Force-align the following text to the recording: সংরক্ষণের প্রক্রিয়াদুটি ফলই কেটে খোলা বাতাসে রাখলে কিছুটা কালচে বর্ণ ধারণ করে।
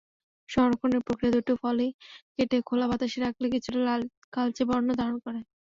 সংরক্ষণের 0.49 1.01
প্রক্রিয়াদুটি 1.05 1.53
ফলই 1.61 1.89
কেটে 2.35 2.57
খোলা 2.67 2.85
বাতাসে 2.89 3.17
রাখলে 3.19 3.45
কিছুটা 3.53 3.79
কালচে 4.33 4.63
বর্ণ 4.69 4.89
ধারণ 4.99 5.17
করে। 5.25 5.39